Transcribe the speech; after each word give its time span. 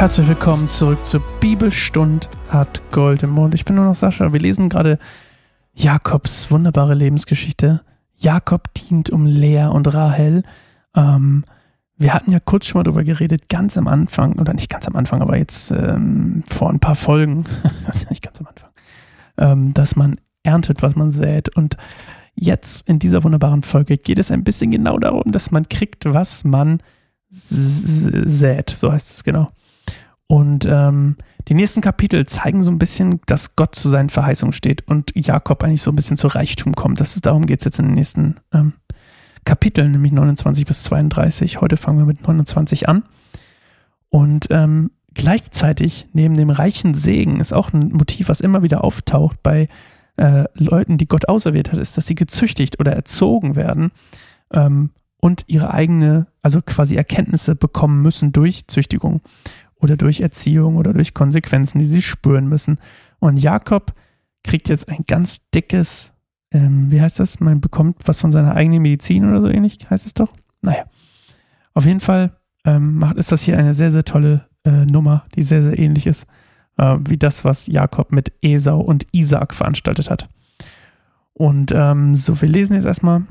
Herzlich 0.00 0.28
willkommen 0.28 0.70
zurück 0.70 1.04
zur 1.04 1.20
Bibelstund 1.40 2.30
hat 2.48 2.80
Gold 2.90 3.22
im 3.22 3.32
Mund. 3.32 3.52
Ich 3.52 3.66
bin 3.66 3.76
nur 3.76 3.84
noch 3.84 3.94
Sascha. 3.94 4.32
Wir 4.32 4.40
lesen 4.40 4.70
gerade 4.70 4.98
Jakobs 5.74 6.50
wunderbare 6.50 6.94
Lebensgeschichte. 6.94 7.82
Jakob 8.16 8.72
dient 8.72 9.10
um 9.10 9.26
Lea 9.26 9.64
und 9.64 9.92
Rahel. 9.92 10.42
Ähm, 10.96 11.44
wir 11.98 12.14
hatten 12.14 12.32
ja 12.32 12.40
kurz 12.40 12.64
schon 12.64 12.78
mal 12.78 12.84
darüber 12.84 13.04
geredet, 13.04 13.50
ganz 13.50 13.76
am 13.76 13.86
Anfang, 13.88 14.38
oder 14.38 14.54
nicht 14.54 14.70
ganz 14.70 14.88
am 14.88 14.96
Anfang, 14.96 15.20
aber 15.20 15.36
jetzt 15.36 15.70
ähm, 15.70 16.44
vor 16.48 16.70
ein 16.70 16.80
paar 16.80 16.96
Folgen, 16.96 17.44
ja 17.62 17.92
nicht 18.08 18.22
ganz 18.22 18.40
am 18.40 18.46
Anfang, 18.46 18.70
ähm, 19.36 19.74
dass 19.74 19.96
man 19.96 20.16
erntet, 20.44 20.80
was 20.80 20.96
man 20.96 21.10
sät. 21.10 21.54
Und 21.54 21.76
jetzt 22.34 22.88
in 22.88 23.00
dieser 23.00 23.22
wunderbaren 23.22 23.62
Folge 23.62 23.98
geht 23.98 24.18
es 24.18 24.30
ein 24.30 24.44
bisschen 24.44 24.70
genau 24.70 24.98
darum, 24.98 25.30
dass 25.30 25.50
man 25.50 25.68
kriegt, 25.68 26.06
was 26.06 26.42
man 26.44 26.80
sät. 27.28 28.70
So 28.70 28.90
heißt 28.90 29.10
es 29.10 29.24
genau. 29.24 29.50
Und 30.30 30.64
ähm, 30.64 31.16
die 31.48 31.54
nächsten 31.54 31.80
Kapitel 31.80 32.24
zeigen 32.24 32.62
so 32.62 32.70
ein 32.70 32.78
bisschen, 32.78 33.20
dass 33.26 33.56
Gott 33.56 33.74
zu 33.74 33.88
seinen 33.88 34.10
Verheißungen 34.10 34.52
steht 34.52 34.86
und 34.86 35.10
Jakob 35.16 35.64
eigentlich 35.64 35.82
so 35.82 35.90
ein 35.90 35.96
bisschen 35.96 36.16
zu 36.16 36.28
Reichtum 36.28 36.76
kommt. 36.76 37.00
Das 37.00 37.16
ist, 37.16 37.26
darum 37.26 37.46
geht 37.46 37.58
es 37.58 37.64
jetzt 37.64 37.80
in 37.80 37.86
den 37.86 37.94
nächsten 37.94 38.36
ähm, 38.54 38.74
Kapiteln, 39.44 39.90
nämlich 39.90 40.12
29 40.12 40.66
bis 40.66 40.84
32. 40.84 41.60
Heute 41.60 41.76
fangen 41.76 41.98
wir 41.98 42.04
mit 42.04 42.22
29 42.22 42.88
an. 42.88 43.02
Und 44.08 44.46
ähm, 44.50 44.92
gleichzeitig 45.14 46.06
neben 46.12 46.36
dem 46.36 46.50
reichen 46.50 46.94
Segen 46.94 47.40
ist 47.40 47.52
auch 47.52 47.72
ein 47.72 47.88
Motiv, 47.88 48.28
was 48.28 48.40
immer 48.40 48.62
wieder 48.62 48.84
auftaucht 48.84 49.42
bei 49.42 49.66
äh, 50.16 50.44
Leuten, 50.54 50.96
die 50.96 51.08
Gott 51.08 51.28
auserwählt 51.28 51.72
hat, 51.72 51.80
ist, 51.80 51.96
dass 51.96 52.06
sie 52.06 52.14
gezüchtigt 52.14 52.78
oder 52.78 52.92
erzogen 52.92 53.56
werden 53.56 53.90
ähm, 54.52 54.90
und 55.16 55.42
ihre 55.48 55.74
eigene, 55.74 56.28
also 56.40 56.62
quasi 56.62 56.94
Erkenntnisse 56.94 57.56
bekommen 57.56 58.00
müssen 58.00 58.30
durch 58.30 58.68
Züchtigung 58.68 59.22
oder 59.80 59.96
durch 59.96 60.20
Erziehung 60.20 60.76
oder 60.76 60.92
durch 60.92 61.14
Konsequenzen, 61.14 61.78
die 61.78 61.86
sie 61.86 62.02
spüren 62.02 62.48
müssen. 62.48 62.78
Und 63.18 63.38
Jakob 63.38 63.94
kriegt 64.44 64.68
jetzt 64.68 64.88
ein 64.88 65.04
ganz 65.06 65.48
dickes, 65.50 66.12
ähm, 66.52 66.90
wie 66.90 67.00
heißt 67.00 67.20
das? 67.20 67.40
Man 67.40 67.60
bekommt 67.60 67.96
was 68.06 68.20
von 68.20 68.30
seiner 68.30 68.54
eigenen 68.54 68.82
Medizin 68.82 69.28
oder 69.28 69.40
so 69.40 69.48
ähnlich, 69.48 69.78
heißt 69.88 70.06
es 70.06 70.14
doch? 70.14 70.32
Naja. 70.62 70.84
Auf 71.74 71.86
jeden 71.86 72.00
Fall 72.00 72.36
ähm, 72.64 72.96
macht, 72.96 73.16
ist 73.16 73.32
das 73.32 73.42
hier 73.42 73.58
eine 73.58 73.74
sehr, 73.74 73.90
sehr 73.90 74.04
tolle 74.04 74.46
äh, 74.64 74.84
Nummer, 74.84 75.24
die 75.34 75.42
sehr, 75.42 75.62
sehr 75.62 75.78
ähnlich 75.78 76.06
ist, 76.06 76.26
äh, 76.78 76.96
wie 77.00 77.16
das, 77.16 77.44
was 77.44 77.66
Jakob 77.66 78.12
mit 78.12 78.32
Esau 78.42 78.80
und 78.80 79.06
Isaac 79.12 79.54
veranstaltet 79.54 80.10
hat. 80.10 80.28
Und 81.32 81.72
ähm, 81.74 82.16
so, 82.16 82.40
wir 82.40 82.48
lesen 82.48 82.74
jetzt 82.74 82.84
erstmal, 82.84 83.22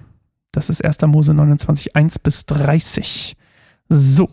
das 0.52 0.70
ist 0.70 0.84
1. 0.84 1.02
Mose 1.04 1.34
29, 1.34 1.96
1 1.96 2.20
bis 2.20 2.46
30. 2.48 3.38
So, 3.90 4.28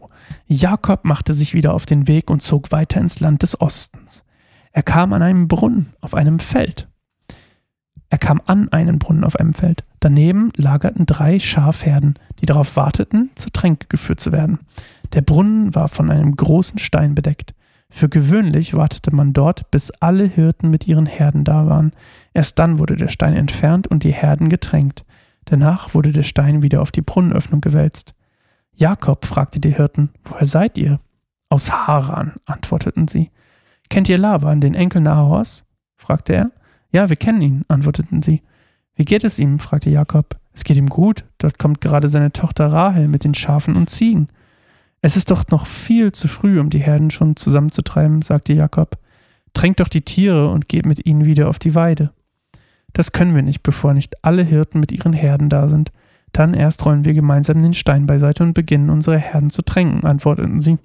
Jakob 0.46 1.04
machte 1.04 1.34
sich 1.34 1.54
wieder 1.54 1.74
auf 1.74 1.86
den 1.86 2.08
Weg 2.08 2.30
und 2.30 2.42
zog 2.42 2.72
weiter 2.72 3.00
ins 3.00 3.20
Land 3.20 3.42
des 3.42 3.60
Ostens. 3.60 4.24
Er 4.72 4.82
kam 4.82 5.12
an 5.12 5.22
einem 5.22 5.48
Brunnen 5.48 5.94
auf 6.00 6.14
einem 6.14 6.38
Feld. 6.38 6.88
Er 8.08 8.18
kam 8.18 8.40
an 8.46 8.68
einen 8.68 8.98
Brunnen 8.98 9.24
auf 9.24 9.36
einem 9.36 9.54
Feld. 9.54 9.84
Daneben 10.00 10.52
lagerten 10.56 11.06
drei 11.06 11.38
Schafherden, 11.38 12.14
die 12.40 12.46
darauf 12.46 12.76
warteten, 12.76 13.30
zur 13.34 13.52
Tränke 13.52 13.86
geführt 13.88 14.20
zu 14.20 14.32
werden. 14.32 14.60
Der 15.12 15.22
Brunnen 15.22 15.74
war 15.74 15.88
von 15.88 16.10
einem 16.10 16.36
großen 16.36 16.78
Stein 16.78 17.14
bedeckt. 17.14 17.54
Für 17.88 18.08
gewöhnlich 18.08 18.74
wartete 18.74 19.14
man 19.14 19.32
dort, 19.32 19.70
bis 19.70 19.90
alle 20.00 20.24
Hirten 20.24 20.70
mit 20.70 20.86
ihren 20.86 21.06
Herden 21.06 21.44
da 21.44 21.66
waren. 21.66 21.92
Erst 22.34 22.58
dann 22.58 22.78
wurde 22.78 22.96
der 22.96 23.08
Stein 23.08 23.34
entfernt 23.34 23.86
und 23.86 24.04
die 24.04 24.12
Herden 24.12 24.48
getränkt. 24.48 25.04
Danach 25.46 25.94
wurde 25.94 26.12
der 26.12 26.24
Stein 26.24 26.62
wieder 26.62 26.82
auf 26.82 26.90
die 26.90 27.02
Brunnenöffnung 27.02 27.60
gewälzt. 27.60 28.14
Jakob 28.76 29.24
fragte 29.24 29.58
die 29.58 29.74
Hirten, 29.74 30.10
woher 30.24 30.46
seid 30.46 30.76
ihr? 30.76 31.00
Aus 31.48 31.72
Haran, 31.72 32.34
antworteten 32.44 33.08
sie. 33.08 33.30
Kennt 33.88 34.08
ihr 34.08 34.18
Laban, 34.18 34.60
den 34.60 34.74
Enkel 34.74 35.00
Nahors? 35.00 35.64
fragte 35.96 36.34
er. 36.34 36.50
Ja, 36.92 37.08
wir 37.08 37.16
kennen 37.16 37.40
ihn, 37.40 37.64
antworteten 37.68 38.22
sie. 38.22 38.42
Wie 38.94 39.04
geht 39.04 39.24
es 39.24 39.38
ihm? 39.38 39.58
fragte 39.58 39.88
Jakob. 39.88 40.36
Es 40.52 40.64
geht 40.64 40.76
ihm 40.76 40.88
gut. 40.88 41.24
Dort 41.38 41.58
kommt 41.58 41.80
gerade 41.80 42.08
seine 42.08 42.32
Tochter 42.32 42.70
Rahel 42.70 43.08
mit 43.08 43.24
den 43.24 43.34
Schafen 43.34 43.76
und 43.76 43.88
Ziegen. 43.88 44.28
Es 45.00 45.16
ist 45.16 45.30
doch 45.30 45.46
noch 45.48 45.66
viel 45.66 46.12
zu 46.12 46.28
früh, 46.28 46.60
um 46.60 46.68
die 46.68 46.80
Herden 46.80 47.10
schon 47.10 47.36
zusammenzutreiben, 47.36 48.22
sagte 48.22 48.52
Jakob. 48.52 48.98
Tränkt 49.54 49.80
doch 49.80 49.88
die 49.88 50.02
Tiere 50.02 50.50
und 50.50 50.68
geht 50.68 50.84
mit 50.84 51.06
ihnen 51.06 51.24
wieder 51.24 51.48
auf 51.48 51.58
die 51.58 51.74
Weide. 51.74 52.12
Das 52.92 53.12
können 53.12 53.34
wir 53.34 53.42
nicht, 53.42 53.62
bevor 53.62 53.94
nicht 53.94 54.24
alle 54.24 54.42
Hirten 54.42 54.80
mit 54.80 54.92
ihren 54.92 55.12
Herden 55.12 55.48
da 55.48 55.68
sind. 55.68 55.92
Dann 56.36 56.52
erst 56.52 56.84
rollen 56.84 57.06
wir 57.06 57.14
gemeinsam 57.14 57.62
den 57.62 57.72
Stein 57.72 58.04
beiseite 58.04 58.42
und 58.42 58.52
beginnen 58.52 58.90
unsere 58.90 59.16
Herden 59.16 59.48
zu 59.48 59.62
tränken, 59.62 60.04
antworteten 60.04 60.60
sie. 60.60 60.76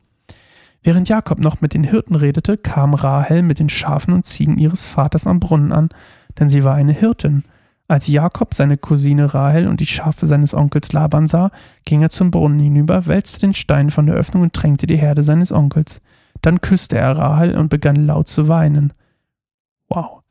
Während 0.81 1.09
Jakob 1.09 1.39
noch 1.39 1.59
mit 1.59 1.73
den 1.73 1.83
Hirten 1.83 2.15
redete, 2.15 2.57
kam 2.57 2.93
Rahel 2.93 3.41
mit 3.41 3.59
den 3.59 3.67
Schafen 3.67 4.13
und 4.13 4.25
Ziegen 4.25 4.57
ihres 4.57 4.85
Vaters 4.85 5.27
am 5.27 5.41
Brunnen 5.41 5.73
an, 5.73 5.89
denn 6.39 6.47
sie 6.47 6.63
war 6.63 6.75
eine 6.75 6.93
Hirtin. 6.93 7.43
Als 7.89 8.07
Jakob 8.07 8.53
seine 8.53 8.77
Cousine 8.77 9.33
Rahel 9.33 9.67
und 9.67 9.81
die 9.81 9.87
Schafe 9.87 10.25
seines 10.25 10.53
Onkels 10.53 10.93
Laban 10.93 11.27
sah, 11.27 11.51
ging 11.83 12.01
er 12.01 12.09
zum 12.11 12.31
Brunnen 12.31 12.59
hinüber, 12.61 13.05
wälzte 13.07 13.41
den 13.41 13.53
Stein 13.53 13.89
von 13.89 14.05
der 14.05 14.15
Öffnung 14.15 14.43
und 14.43 14.53
tränkte 14.53 14.87
die 14.87 14.95
Herde 14.95 15.21
seines 15.21 15.51
Onkels. 15.51 15.99
Dann 16.41 16.61
küsste 16.61 16.97
er 16.97 17.17
Rahel 17.17 17.57
und 17.57 17.67
begann 17.67 18.07
laut 18.07 18.29
zu 18.29 18.47
weinen. 18.47 18.93
Wow. 19.89 20.21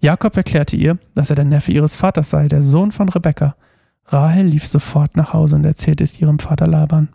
Jakob 0.00 0.34
erklärte 0.34 0.76
ihr, 0.76 0.96
dass 1.14 1.28
er 1.28 1.36
der 1.36 1.44
Neffe 1.44 1.72
ihres 1.72 1.94
Vaters 1.94 2.30
sei, 2.30 2.48
der 2.48 2.62
Sohn 2.62 2.90
von 2.90 3.10
Rebekka. 3.10 3.54
Rahel 4.06 4.46
lief 4.46 4.66
sofort 4.66 5.16
nach 5.16 5.32
Hause 5.32 5.56
und 5.56 5.64
erzählte 5.64 6.04
es 6.04 6.20
ihrem 6.20 6.38
Vater 6.38 6.66
Laban. 6.66 7.08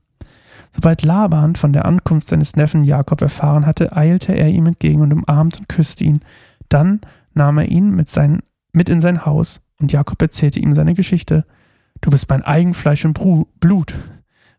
Sobald 0.71 1.01
Laban 1.01 1.55
von 1.55 1.73
der 1.73 1.85
Ankunft 1.85 2.27
seines 2.27 2.55
Neffen 2.55 2.83
Jakob 2.83 3.21
erfahren 3.21 3.65
hatte, 3.65 3.95
eilte 3.95 4.33
er 4.33 4.49
ihm 4.49 4.65
entgegen 4.65 5.01
und 5.01 5.13
umarmte 5.13 5.59
und 5.59 5.69
küsste 5.69 6.03
ihn. 6.03 6.21
Dann 6.69 7.01
nahm 7.33 7.57
er 7.57 7.69
ihn 7.69 7.91
mit, 7.91 8.09
sein, 8.09 8.41
mit 8.73 8.89
in 8.89 8.99
sein 8.99 9.25
Haus, 9.25 9.61
und 9.79 9.91
Jakob 9.91 10.21
erzählte 10.21 10.59
ihm 10.59 10.73
seine 10.73 10.93
Geschichte. 10.93 11.45
Du 12.01 12.09
bist 12.09 12.29
mein 12.29 12.43
Eigenfleisch 12.43 13.05
und 13.05 13.19
Blut, 13.59 13.93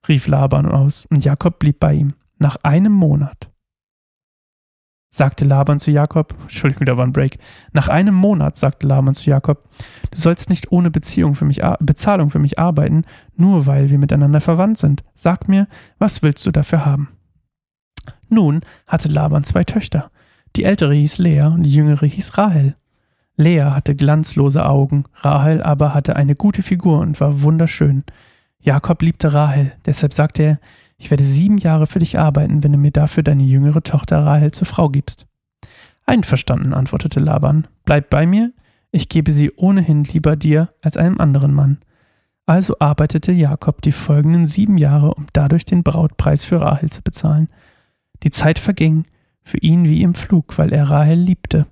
rief 0.09 0.27
Laban 0.27 0.67
aus, 0.67 1.07
und 1.07 1.25
Jakob 1.25 1.59
blieb 1.59 1.81
bei 1.81 1.95
ihm. 1.95 2.15
Nach 2.39 2.57
einem 2.63 2.93
Monat 2.93 3.51
sagte 5.11 5.45
Laban 5.45 5.79
zu 5.79 5.91
Jakob, 5.91 6.35
Entschuldigung, 6.43 6.87
da 6.87 6.97
war 6.97 7.07
ein 7.07 7.13
Break. 7.13 7.39
Nach 7.73 7.89
einem 7.89 8.15
Monat 8.15 8.57
sagte 8.57 8.87
Laban 8.87 9.15
zu 9.15 9.31
Jakob, 9.31 9.69
du 10.11 10.19
sollst 10.19 10.51
nicht 10.51 10.71
ohne 10.71 10.91
Beziehung 10.91 11.35
für 11.35 11.45
mich, 11.45 11.61
Bezahlung 11.81 12.31
für 12.31 12.39
mich 12.39 12.59
arbeiten, 12.59 13.05
nur 13.37 13.67
weil 13.67 13.91
wir 13.91 13.99
miteinander 13.99 14.41
verwandt 14.41 14.79
sind. 14.79 15.05
Sag 15.15 15.49
mir, 15.49 15.67
was 15.99 16.23
willst 16.23 16.47
du 16.47 16.51
dafür 16.51 16.85
haben? 16.85 17.09
Nun 18.29 18.61
hatte 18.87 19.09
Laban 19.09 19.45
zwei 19.45 19.65
Töchter. 19.65 20.11
Die 20.57 20.65
ältere 20.65 20.95
hieß 20.95 21.19
Lea 21.19 21.43
und 21.43 21.63
die 21.63 21.73
jüngere 21.73 22.07
hieß 22.07 22.37
Rahel. 22.39 22.77
Lea 23.37 23.71
hatte 23.71 23.95
glanzlose 23.95 24.67
Augen, 24.67 25.05
Rahel 25.15 25.63
aber 25.63 25.95
hatte 25.95 26.17
eine 26.17 26.35
gute 26.35 26.63
Figur 26.63 27.01
und 27.01 27.21
war 27.21 27.43
wunderschön. 27.43 28.05
Jakob 28.61 29.01
liebte 29.03 29.33
Rahel, 29.33 29.73
deshalb 29.87 30.13
sagte 30.13 30.43
er, 30.43 30.59
ich 30.99 31.11
werde 31.11 31.25
sieben 31.25 31.59
Jahre 31.59 31.87
für 31.87 32.01
dich 32.01 32.19
arbeiten, 32.19 32.63
wenn 32.63 32.73
du 32.73 32.79
mir 32.79 32.91
dafür 32.91 33.23
deine 33.23 33.45
jüngere 33.45 33.83
Tochter 33.83 34.25
Rahel 34.25 34.51
zur 34.51 34.67
Frau 34.67 34.89
gibst. 34.89 35.27
Einverstanden, 36.05 36.75
antwortete 36.75 37.21
Laban. 37.21 37.69
Bleib 37.85 38.11
bei 38.11 38.27
mir, 38.27 38.53
ich 38.91 39.09
gebe 39.09 39.33
sie 39.33 39.53
ohnehin 39.55 40.05
lieber 40.05 40.37
dir 40.37 40.71
als 40.83 40.97
einem 40.97 41.19
anderen 41.19 41.55
Mann. 41.55 41.79
Also 42.47 42.77
arbeitete 42.81 43.31
Jakob 43.31 43.83
die 43.83 43.93
folgenden 43.93 44.47
sieben 44.47 44.79
Jahre, 44.79 45.15
um 45.15 45.27
dadurch 45.33 45.65
den 45.65 45.83
Brautpreis 45.83 46.45
für 46.45 46.61
Rahel 46.61 46.91
zu 46.91 47.03
bezahlen. 47.03 47.49
Die 48.23 48.31
Zeit 48.31 48.59
verging, 48.59 49.05
für 49.43 49.59
ihn 49.59 49.85
wie 49.85 50.03
im 50.03 50.15
Flug, 50.15 50.59
weil 50.59 50.73
er 50.73 50.91
Rahel 50.91 51.19
liebte. 51.19 51.67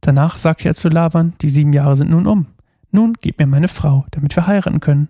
Danach 0.00 0.36
sagte 0.38 0.68
er 0.68 0.74
zu 0.74 0.88
Laban, 0.88 1.34
die 1.40 1.48
sieben 1.48 1.72
Jahre 1.72 1.96
sind 1.96 2.10
nun 2.10 2.26
um. 2.26 2.46
Nun 2.90 3.14
gib 3.20 3.38
mir 3.38 3.46
meine 3.46 3.68
Frau, 3.68 4.06
damit 4.10 4.34
wir 4.36 4.46
heiraten 4.46 4.80
können. 4.80 5.08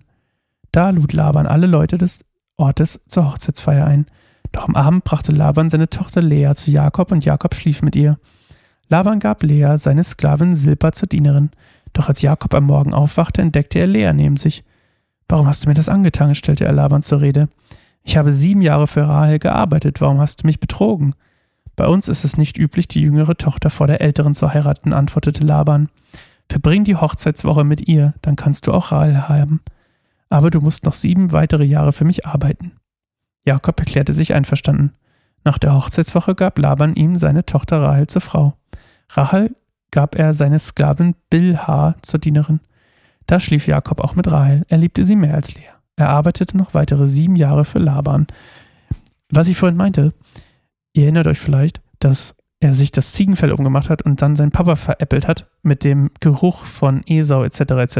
Da 0.73 0.91
lud 0.91 1.13
Laban 1.13 1.47
alle 1.47 1.67
Leute 1.67 1.99
des 1.99 2.25
Ortes 2.57 3.01
zur 3.07 3.31
Hochzeitsfeier 3.31 3.87
ein. 3.87 4.07
Doch 4.53 4.69
am 4.69 4.77
Abend 4.77 5.05
brachte 5.05 5.33
Laban 5.33 5.69
seine 5.69 5.91
Tochter 5.91 6.23
Lea 6.23 6.53
zu 6.55 6.71
Jakob 6.71 7.11
und 7.11 7.25
Jakob 7.25 7.55
schlief 7.55 7.83
mit 7.83 7.97
ihr. 7.97 8.19
Laban 8.89 9.19
gab 9.19 9.43
Lea 9.43 9.75
seine 9.77 10.05
Sklavin 10.05 10.55
Silpa 10.55 10.93
zur 10.93 11.09
Dienerin. 11.09 11.51
Doch 11.93 12.09
als 12.09 12.23
Jakob 12.23 12.55
am 12.55 12.65
Morgen 12.65 12.95
aufwachte, 12.95 13.43
entdeckte 13.43 13.79
er 13.79 13.87
Lea 13.87 14.13
neben 14.13 14.37
sich. 14.37 14.65
Warum 15.29 15.47
hast 15.47 15.65
du 15.65 15.69
mir 15.69 15.75
das 15.75 15.89
angetan? 15.89 16.35
stellte 16.35 16.65
er 16.65 16.73
Laban 16.73 17.03
zur 17.03 17.21
Rede. 17.21 17.49
Ich 18.05 18.17
habe 18.17 18.31
sieben 18.31 18.63
Jahre 18.63 18.87
für 18.87 19.09
Rahel 19.09 19.39
gearbeitet. 19.39 20.01
Warum 20.01 20.21
hast 20.21 20.43
du 20.43 20.47
mich 20.47 20.61
betrogen? 20.61 21.15
Bei 21.77 21.89
uns 21.89 22.09
ist 22.09 22.25
es 22.25 22.37
nicht 22.37 22.57
üblich, 22.57 22.87
die 22.87 23.01
jüngere 23.01 23.37
Tochter 23.37 23.71
vor 23.71 23.87
der 23.89 24.01
älteren 24.01 24.35
zu 24.35 24.53
heiraten, 24.53 24.93
antwortete 24.93 25.43
Laban. 25.43 25.89
Verbring 26.49 26.85
die 26.85 26.97
Hochzeitswoche 26.97 27.65
mit 27.65 27.89
ihr, 27.89 28.15
dann 28.23 28.37
kannst 28.37 28.67
du 28.67 28.73
auch 28.73 28.93
Rahel 28.93 29.29
haben 29.29 29.61
aber 30.29 30.51
du 30.51 30.61
musst 30.61 30.85
noch 30.85 30.95
sieben 30.95 31.33
weitere 31.33 31.65
Jahre 31.65 31.93
für 31.93 32.05
mich 32.05 32.27
arbeiten. 32.27 32.73
Jakob 33.45 33.79
erklärte 33.79 34.13
sich 34.13 34.35
einverstanden. 34.35 34.93
Nach 35.45 35.59
der 35.59 35.75
Hochzeitswoche 35.75 36.35
gab 36.35 36.59
Laban 36.59 36.95
ihm 36.95 37.17
seine 37.17 37.45
Tochter 37.45 37.83
Rahel 37.83 38.07
zur 38.07 38.23
Frau. 38.23 38.55
Rahel 39.13 39.55
gab 39.91 40.17
er 40.17 40.35
seine 40.35 40.59
Sklavin 40.59 41.15
Bilha 41.31 41.95
zur 42.03 42.19
Dienerin. 42.19 42.61
Da 43.27 43.41
schlief 43.41 43.67
Jakob 43.67 44.01
auch 44.01 44.17
mit 44.17 44.31
Rahel. 44.31 44.65
Er 44.69 44.79
liebte 44.79 45.05
sie 45.05 45.17
mehr 45.17 45.35
als 45.35 45.55
Lea. 45.55 45.69
Er 45.97 46.09
arbeitete 46.09 46.57
noch 46.57 46.75
weitere 46.75 47.07
sieben 47.07 47.37
Jahre 47.37 47.65
für 47.65 47.79
Laban. 47.79 48.27
Was 49.31 49.49
ich 49.49 49.57
vorhin 49.57 49.77
meinte, 49.77 50.13
ihr 50.93 51.05
erinnert 51.05 51.27
euch 51.27 51.39
vielleicht, 51.39 51.81
dass 52.01 52.35
er 52.61 52.75
sich 52.75 52.93
das 52.93 53.13
Ziegenfell 53.13 53.53
umgemacht 53.53 53.91
hat 53.91 54.03
und 54.03 54.23
dann 54.23 54.37
seinen 54.37 54.51
Papa 54.51 54.77
veräppelt 54.77 55.29
hat 55.29 55.47
mit 55.63 55.85
dem 55.85 56.11
Geruch 56.21 56.65
von 56.65 57.03
Esau 57.07 57.45
etc. 57.45 57.61
etc. 57.61 57.99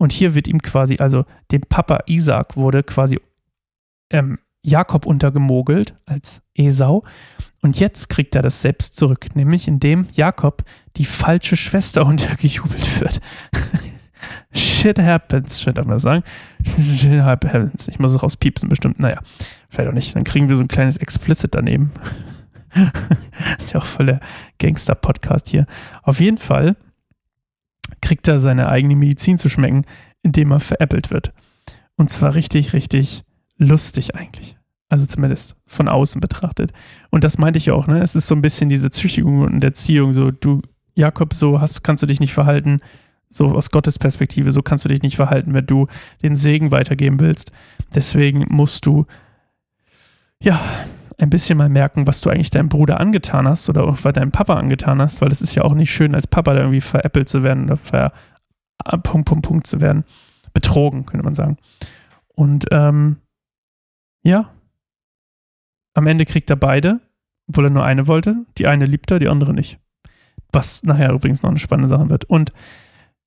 Und 0.00 0.14
hier 0.14 0.34
wird 0.34 0.48
ihm 0.48 0.62
quasi, 0.62 0.96
also 0.96 1.26
dem 1.52 1.60
Papa 1.60 2.04
Isaac 2.06 2.56
wurde 2.56 2.82
quasi 2.82 3.20
ähm, 4.08 4.38
Jakob 4.62 5.04
untergemogelt 5.04 5.94
als 6.06 6.40
Esau. 6.54 7.04
Und 7.60 7.78
jetzt 7.78 8.08
kriegt 8.08 8.34
er 8.34 8.40
das 8.40 8.62
selbst 8.62 8.96
zurück, 8.96 9.36
nämlich 9.36 9.68
indem 9.68 10.06
Jakob 10.14 10.64
die 10.96 11.04
falsche 11.04 11.54
Schwester 11.54 12.06
untergejubelt 12.06 12.98
wird. 12.98 13.20
Shit 14.54 14.98
happens, 14.98 15.60
shit 15.60 15.76
darf 15.76 15.84
man 15.84 15.98
sagen. 15.98 16.24
Shit 16.96 17.20
happens. 17.20 17.86
Ich 17.88 17.98
muss 17.98 18.14
es 18.14 18.22
rauspiepsen, 18.22 18.70
bestimmt. 18.70 19.00
Naja, 19.00 19.20
vielleicht 19.68 19.90
auch 19.90 19.94
nicht. 19.94 20.16
Dann 20.16 20.24
kriegen 20.24 20.48
wir 20.48 20.56
so 20.56 20.64
ein 20.64 20.68
kleines 20.68 20.96
Explicit 20.96 21.54
daneben. 21.54 21.92
ist 23.58 23.74
ja 23.74 23.80
auch 23.80 23.84
voll 23.84 24.06
der 24.06 24.20
Gangster-Podcast 24.58 25.50
hier. 25.50 25.66
Auf 26.02 26.20
jeden 26.20 26.38
Fall 26.38 26.76
kriegt 28.00 28.28
er 28.28 28.40
seine 28.40 28.68
eigene 28.68 28.96
Medizin 28.96 29.38
zu 29.38 29.48
schmecken, 29.48 29.84
indem 30.22 30.52
er 30.52 30.60
veräppelt 30.60 31.10
wird. 31.10 31.32
Und 31.96 32.10
zwar 32.10 32.34
richtig, 32.34 32.72
richtig 32.72 33.24
lustig 33.56 34.14
eigentlich. 34.14 34.56
Also 34.88 35.06
zumindest 35.06 35.56
von 35.66 35.88
außen 35.88 36.20
betrachtet. 36.20 36.72
Und 37.10 37.22
das 37.22 37.38
meinte 37.38 37.58
ich 37.58 37.70
auch, 37.70 37.86
ne? 37.86 38.02
Es 38.02 38.16
ist 38.16 38.26
so 38.26 38.34
ein 38.34 38.42
bisschen 38.42 38.68
diese 38.68 38.90
Züchtigung 38.90 39.42
und 39.42 39.62
Erziehung. 39.62 40.12
So, 40.12 40.30
du, 40.30 40.62
Jakob, 40.94 41.34
so 41.34 41.60
hast, 41.60 41.84
kannst 41.84 42.02
du 42.02 42.06
dich 42.06 42.20
nicht 42.20 42.34
verhalten, 42.34 42.80
so 43.30 43.46
aus 43.54 43.70
Gottes 43.70 43.98
Perspektive, 43.98 44.50
so 44.50 44.62
kannst 44.62 44.84
du 44.84 44.88
dich 44.88 45.02
nicht 45.02 45.16
verhalten, 45.16 45.54
wenn 45.54 45.66
du 45.66 45.86
den 46.22 46.34
Segen 46.34 46.72
weitergeben 46.72 47.20
willst. 47.20 47.52
Deswegen 47.94 48.46
musst 48.48 48.86
du, 48.86 49.06
ja, 50.42 50.60
ein 51.20 51.30
bisschen 51.30 51.58
mal 51.58 51.68
merken, 51.68 52.06
was 52.06 52.20
du 52.20 52.30
eigentlich 52.30 52.50
deinem 52.50 52.68
Bruder 52.68 52.98
angetan 52.98 53.46
hast 53.46 53.68
oder 53.68 53.84
auch 53.84 53.98
bei 54.00 54.12
deinem 54.12 54.32
Papa 54.32 54.54
angetan 54.54 55.02
hast, 55.02 55.20
weil 55.20 55.30
es 55.30 55.42
ist 55.42 55.54
ja 55.54 55.62
auch 55.62 55.74
nicht 55.74 55.92
schön, 55.92 56.14
als 56.14 56.26
Papa 56.26 56.54
da 56.54 56.60
irgendwie 56.60 56.80
veräppelt 56.80 57.28
zu 57.28 57.42
werden 57.42 57.64
oder 57.64 57.76
ver 57.76 58.12
äh, 58.84 58.96
Punkt, 58.98 59.28
Punkt, 59.28 59.46
Punkt 59.46 59.66
zu 59.66 59.80
werden. 59.80 60.04
Betrogen, 60.54 61.06
könnte 61.06 61.24
man 61.24 61.34
sagen. 61.34 61.58
Und 62.28 62.66
ähm, 62.70 63.16
ja, 64.22 64.50
am 65.94 66.06
Ende 66.06 66.24
kriegt 66.24 66.48
er 66.50 66.56
beide, 66.56 67.00
obwohl 67.48 67.66
er 67.66 67.70
nur 67.70 67.84
eine 67.84 68.06
wollte. 68.06 68.46
Die 68.56 68.66
eine 68.66 68.86
liebt 68.86 69.10
er, 69.10 69.18
die 69.18 69.28
andere 69.28 69.52
nicht. 69.52 69.78
Was 70.52 70.82
nachher 70.82 71.12
übrigens 71.12 71.42
noch 71.42 71.50
eine 71.50 71.58
spannende 71.58 71.88
Sache 71.88 72.08
wird. 72.08 72.24
Und 72.24 72.52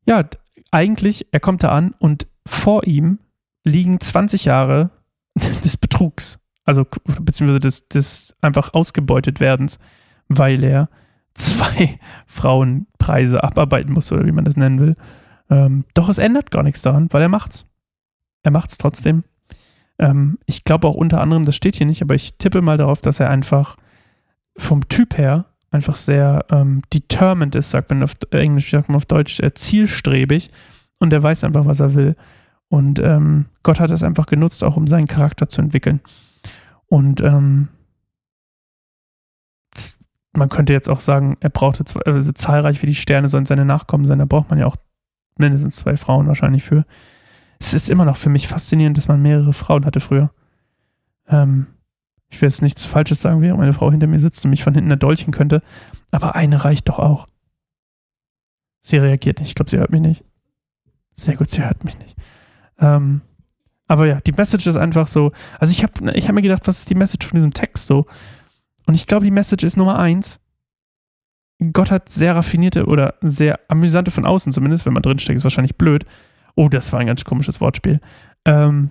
ja, 0.06 0.28
eigentlich, 0.72 1.28
er 1.32 1.40
kommt 1.40 1.64
da 1.64 1.70
an 1.70 1.94
und 2.00 2.28
vor 2.46 2.86
ihm 2.86 3.20
liegen 3.64 4.00
20 4.00 4.46
Jahre 4.46 4.90
des 5.36 5.78
Betrugs 5.78 6.43
also 6.66 6.86
beziehungsweise 7.20 7.60
des, 7.60 7.88
des 7.88 8.36
einfach 8.42 8.74
ausgebeutet 8.74 9.40
werdens, 9.40 9.80
weil 10.28 10.64
er 10.64 10.90
zwei 11.34 12.00
Frauenpreise 12.28 13.44
abarbeiten 13.44 13.94
muss 13.94 14.12
oder 14.12 14.26
wie 14.26 14.32
man 14.32 14.46
das 14.46 14.56
nennen 14.56 14.80
will. 14.80 14.96
Ähm, 15.50 15.86
doch 15.94 16.08
es 16.10 16.20
ändert 16.20 16.52
gar 16.52 16.64
nichts 16.64 16.84
daran, 16.84 17.08
weil 17.12 17.22
er 17.22 17.30
macht's. 17.30 17.66
Er 18.44 18.52
macht's 18.52 18.78
trotzdem. 18.78 19.24
Ähm, 19.98 20.38
ich 20.46 20.64
glaube 20.64 20.88
auch 20.88 20.96
unter 20.96 21.22
anderem, 21.22 21.46
das 21.46 21.56
steht 21.56 21.76
hier 21.76 21.88
nicht, 21.88 22.02
aber 22.02 22.16
ich 22.16 22.38
tippe 22.38 22.62
mal 22.62 22.78
darauf, 22.78 23.02
dass 23.02 23.20
er 23.20 23.30
einfach 23.30 23.78
vom 24.58 24.88
Typ 24.90 25.18
her 25.18 25.46
einfach 25.72 25.96
sehr 25.96 26.46
ähm, 26.52 26.84
determined 26.94 27.56
ist, 27.56 27.72
sagt 27.72 27.90
man 27.90 28.04
auf 28.04 28.14
Englisch, 28.32 28.70
sagt 28.70 28.90
man 28.90 28.96
auf 28.96 29.06
Deutsch, 29.06 29.40
äh, 29.40 29.54
zielstrebig 29.54 30.52
und 31.00 31.12
er 31.12 31.24
weiß 31.24 31.44
einfach, 31.44 31.66
was 31.66 31.80
er 31.80 31.96
will. 31.96 32.16
Und 32.70 33.00
ähm, 33.00 33.46
Gott 33.64 33.80
hat 33.80 33.92
es 33.92 34.04
einfach 34.04 34.28
genutzt, 34.28 34.64
auch 34.64 34.78
um 34.78 34.88
seinen 34.88 35.08
Charakter 35.08 35.50
zu 35.50 35.62
entwickeln. 35.62 36.00
Und 36.94 37.22
ähm, 37.22 37.70
man 40.32 40.50
könnte 40.50 40.74
jetzt 40.74 40.92
auch 40.92 41.00
sagen, 41.00 41.38
er 41.40 41.50
brauchte 41.50 41.84
zwei, 41.86 42.02
also 42.02 42.32
zahlreich 42.32 42.84
wie 42.84 42.86
die 42.86 42.94
Sterne 42.94 43.30
sollen 43.30 43.48
seine 43.48 43.66
Nachkommen 43.66 44.06
sein. 44.06 44.20
Da 44.20 44.26
braucht 44.26 44.52
man 44.52 44.60
ja 44.60 44.68
auch 44.68 44.76
mindestens 45.40 45.78
zwei 45.78 45.98
Frauen 45.98 46.28
wahrscheinlich 46.28 46.64
für. 46.64 46.86
Es 47.60 47.74
ist 47.74 47.90
immer 47.90 48.06
noch 48.06 48.18
für 48.18 48.30
mich 48.30 48.48
faszinierend, 48.48 48.96
dass 48.96 49.08
man 49.08 49.24
mehrere 49.24 49.54
Frauen 49.54 49.86
hatte 49.86 50.02
früher. 50.02 50.30
Ähm, 51.28 51.66
ich 52.30 52.40
will 52.40 52.50
jetzt 52.50 52.62
nichts 52.62 52.86
Falsches 52.86 53.24
sagen, 53.24 53.42
während 53.42 53.60
meine 53.60 53.74
Frau 53.74 53.90
hinter 53.90 54.06
mir 54.06 54.20
sitzt 54.20 54.46
und 54.46 54.52
mich 54.52 54.64
von 54.64 54.76
hinten 54.76 54.92
erdolchen 54.92 55.34
könnte. 55.34 55.64
Aber 56.12 56.36
eine 56.36 56.64
reicht 56.64 56.90
doch 56.90 57.00
auch. 57.00 57.26
Sie 58.82 58.98
reagiert 58.98 59.40
nicht. 59.40 59.50
Ich 59.50 59.56
glaube, 59.56 59.72
sie 59.72 59.80
hört 59.80 59.90
mich 59.90 60.02
nicht. 60.02 60.24
Sehr 61.16 61.38
gut, 61.38 61.50
sie 61.50 61.66
hört 61.66 61.86
mich 61.86 61.98
nicht. 61.98 62.16
Ähm, 62.78 63.22
aber 63.88 64.08
ja, 64.08 64.22
die 64.22 64.32
Message 64.32 64.68
ist 64.68 64.78
einfach 64.78 65.08
so. 65.08 65.32
Also 65.60 65.72
ich 65.72 65.84
habe 65.84 66.12
ich 66.14 66.28
hab 66.28 66.36
mir 66.36 66.42
gedacht, 66.42 66.68
was 66.68 66.80
ist 66.80 66.90
die 66.90 66.96
Message 66.96 67.28
von 67.28 67.36
diesem 67.36 67.54
Text 67.54 67.86
so? 67.86 68.06
Und 68.86 68.96
ich 68.96 69.08
glaube, 69.08 69.26
die 69.26 69.32
Message 69.32 69.64
ist 69.64 69.78
Nummer 69.78 70.00
eins. 70.00 70.40
Gott 71.72 71.92
hat 71.92 72.10
sehr 72.10 72.36
raffinierte 72.36 72.86
oder 72.86 73.16
sehr 73.22 73.60
amüsante 73.70 74.12
von 74.12 74.26
außen, 74.26 74.52
zumindest, 74.52 74.86
wenn 74.86 74.94
man 74.94 75.04
drinsteckt, 75.04 75.38
ist 75.38 75.44
wahrscheinlich 75.44 75.78
blöd. 75.78 76.06
Oh, 76.56 76.68
das 76.68 76.92
war 76.92 77.00
ein 77.00 77.08
ganz 77.08 77.24
komisches 77.24 77.62
Wortspiel. 77.62 78.02
Ähm, 78.46 78.90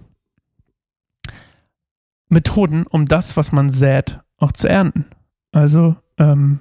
Methoden, 2.28 2.86
um 2.86 3.06
das, 3.06 3.36
was 3.36 3.52
man 3.52 3.68
sät, 3.68 4.20
auch 4.38 4.52
zu 4.52 4.68
ernten. 4.68 5.06
Also, 5.52 5.96
ähm, 6.16 6.60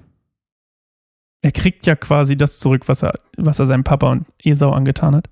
er 1.41 1.51
kriegt 1.51 1.87
ja 1.87 1.95
quasi 1.95 2.35
das 2.35 2.59
zurück, 2.59 2.87
was 2.87 3.03
er, 3.03 3.13
was 3.37 3.59
er 3.59 3.65
seinem 3.65 3.83
Papa 3.83 4.11
und 4.11 4.25
Esau 4.43 4.71
angetan 4.71 5.15
hat. 5.15 5.29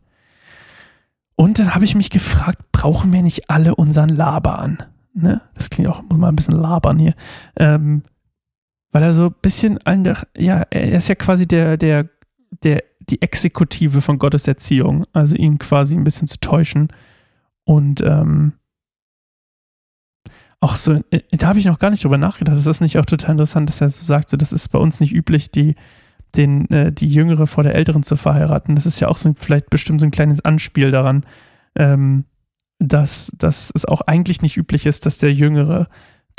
Und 1.39 1.57
dann 1.57 1.73
habe 1.73 1.85
ich 1.85 1.95
mich 1.95 2.09
gefragt, 2.09 2.69
brauchen 2.73 3.13
wir 3.13 3.21
nicht 3.21 3.49
alle 3.49 3.73
unseren 3.73 4.09
Laban? 4.09 4.83
Ne? 5.13 5.39
Das 5.53 5.69
klingt 5.69 5.89
auch, 5.89 6.01
muss 6.01 6.17
mal 6.17 6.27
ein 6.27 6.35
bisschen 6.35 6.61
labern 6.61 6.99
hier. 6.99 7.13
Ähm, 7.55 8.03
weil 8.91 9.03
er 9.03 9.13
so 9.13 9.27
ein 9.27 9.35
bisschen, 9.41 9.79
ja, 10.37 10.63
er 10.69 10.97
ist 10.97 11.07
ja 11.07 11.15
quasi 11.15 11.47
der, 11.47 11.77
der, 11.77 12.09
der, 12.61 12.83
die 12.99 13.21
Exekutive 13.21 14.01
von 14.01 14.19
Gottes 14.19 14.49
Erziehung, 14.49 15.05
also 15.13 15.33
ihn 15.33 15.59
quasi 15.59 15.95
ein 15.95 16.03
bisschen 16.03 16.27
zu 16.27 16.41
täuschen. 16.41 16.89
Und 17.63 18.01
ähm, 18.01 18.51
auch 20.59 20.75
so, 20.75 20.95
äh, 21.09 21.21
da 21.31 21.47
habe 21.47 21.59
ich 21.59 21.65
noch 21.65 21.79
gar 21.79 21.89
nicht 21.89 22.03
drüber 22.03 22.17
nachgedacht. 22.17 22.57
Das 22.57 22.65
ist 22.65 22.81
nicht 22.81 22.97
auch 22.97 23.05
total 23.05 23.31
interessant, 23.31 23.69
dass 23.69 23.79
er 23.79 23.87
so 23.87 24.03
sagt, 24.03 24.29
so, 24.29 24.35
das 24.35 24.51
ist 24.51 24.67
bei 24.67 24.79
uns 24.79 24.99
nicht 24.99 25.13
üblich, 25.13 25.51
die 25.51 25.75
den, 26.35 26.69
äh, 26.69 26.91
die 26.91 27.07
Jüngere 27.07 27.47
vor 27.47 27.63
der 27.63 27.75
Älteren 27.75 28.03
zu 28.03 28.15
verheiraten. 28.15 28.75
Das 28.75 28.85
ist 28.85 28.99
ja 28.99 29.07
auch 29.07 29.17
so 29.17 29.33
vielleicht 29.37 29.69
bestimmt 29.69 29.99
so 29.99 30.07
ein 30.07 30.11
kleines 30.11 30.43
Anspiel 30.43 30.91
daran, 30.91 31.25
ähm, 31.75 32.25
dass, 32.79 33.31
dass 33.37 33.71
es 33.73 33.85
auch 33.85 34.01
eigentlich 34.01 34.41
nicht 34.41 34.57
üblich 34.57 34.85
ist, 34.85 35.05
dass 35.05 35.17
der 35.17 35.33
Jüngere 35.33 35.87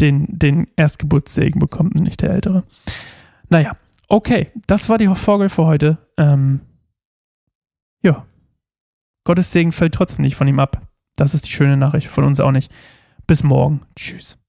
den, 0.00 0.26
den 0.30 0.68
Erstgeburtssegen 0.76 1.60
bekommt 1.60 1.94
und 1.96 2.02
nicht 2.02 2.22
der 2.22 2.30
Ältere. 2.30 2.64
Naja, 3.48 3.72
okay, 4.08 4.50
das 4.66 4.88
war 4.88 4.98
die 4.98 5.08
Folge 5.08 5.48
für 5.48 5.66
heute. 5.66 5.98
Ähm, 6.16 6.60
ja, 8.02 8.24
Gottes 9.24 9.52
Segen 9.52 9.72
fällt 9.72 9.94
trotzdem 9.94 10.22
nicht 10.22 10.36
von 10.36 10.48
ihm 10.48 10.60
ab. 10.60 10.86
Das 11.16 11.34
ist 11.34 11.46
die 11.46 11.52
schöne 11.52 11.76
Nachricht, 11.76 12.08
von 12.08 12.24
uns 12.24 12.40
auch 12.40 12.52
nicht. 12.52 12.72
Bis 13.26 13.42
morgen. 13.42 13.82
Tschüss. 13.94 14.39